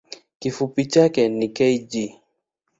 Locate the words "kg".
1.57-1.91